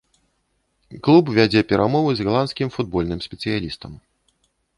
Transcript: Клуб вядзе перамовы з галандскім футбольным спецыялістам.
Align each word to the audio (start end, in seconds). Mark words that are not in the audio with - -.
Клуб 1.07 1.25
вядзе 1.37 1.63
перамовы 1.73 2.11
з 2.15 2.21
галандскім 2.29 2.67
футбольным 2.79 3.19
спецыялістам. 3.27 3.91